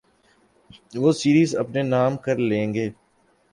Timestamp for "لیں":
2.49-2.67